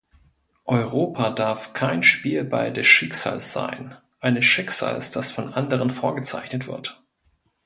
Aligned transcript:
Europa 0.65 1.29
darf 1.29 1.73
kein 1.73 2.01
Spielball 2.01 2.73
des 2.73 2.87
Schicksals 2.87 3.53
sein, 3.53 3.95
eines 4.19 4.45
Schicksals, 4.45 5.11
das 5.11 5.29
von 5.31 5.53
anderen 5.53 5.91
vorgezeichnet 5.91 6.65
wird. 6.65 7.03